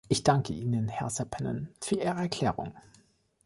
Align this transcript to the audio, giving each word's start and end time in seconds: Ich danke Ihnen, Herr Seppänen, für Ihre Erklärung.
Ich 0.07 0.23
danke 0.23 0.51
Ihnen, 0.53 0.87
Herr 0.87 1.11
Seppänen, 1.11 1.69
für 1.79 1.93
Ihre 1.99 2.05
Erklärung. 2.21 2.73